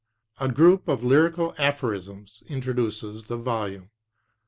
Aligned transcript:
A 0.39 0.49
group 0.49 0.87
of 0.87 1.03
lyrical 1.03 1.53
aphorisms 1.59 2.41
introduces 2.49 3.25
the 3.25 3.37
volume. 3.37 3.91